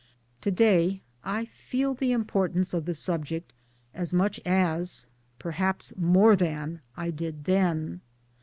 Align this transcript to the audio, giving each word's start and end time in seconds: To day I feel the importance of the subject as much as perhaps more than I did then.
To 0.41 0.49
day 0.49 1.03
I 1.23 1.45
feel 1.45 1.93
the 1.93 2.11
importance 2.11 2.73
of 2.73 2.85
the 2.85 2.95
subject 2.95 3.53
as 3.93 4.11
much 4.15 4.39
as 4.47 5.05
perhaps 5.37 5.93
more 5.95 6.35
than 6.35 6.81
I 6.97 7.11
did 7.11 7.43
then. 7.43 8.01